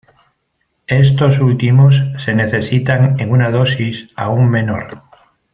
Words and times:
Estos 0.87 1.37
últimos 1.37 2.01
se 2.25 2.33
necesitan 2.33 3.19
en 3.19 3.29
una 3.29 3.51
dosis 3.51 4.09
aún 4.15 4.49
menor. 4.49 4.99